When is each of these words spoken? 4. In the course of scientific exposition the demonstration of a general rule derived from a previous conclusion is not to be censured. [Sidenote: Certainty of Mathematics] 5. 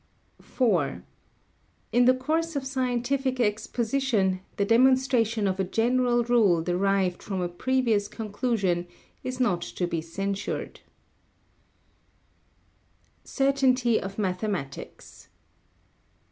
4. 0.41 1.03
In 1.91 2.05
the 2.05 2.15
course 2.15 2.55
of 2.55 2.65
scientific 2.65 3.39
exposition 3.39 4.39
the 4.57 4.65
demonstration 4.65 5.47
of 5.47 5.59
a 5.59 5.63
general 5.63 6.23
rule 6.23 6.63
derived 6.63 7.21
from 7.21 7.39
a 7.39 7.47
previous 7.47 8.07
conclusion 8.07 8.87
is 9.23 9.39
not 9.39 9.61
to 9.61 9.85
be 9.85 10.01
censured. 10.01 10.79
[Sidenote: 13.23 13.27
Certainty 13.27 14.01
of 14.01 14.17
Mathematics] 14.17 15.25
5. 15.27 15.31